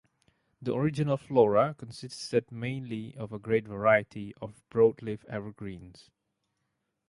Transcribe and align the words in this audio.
The 0.63 0.73
original 0.73 1.15
flora 1.15 1.75
consisted 1.77 2.51
mainly 2.51 3.15
of 3.17 3.31
a 3.31 3.37
great 3.37 3.67
variety 3.67 4.33
of 4.41 4.63
broadleaf 4.71 5.23
evergreens. 5.25 6.09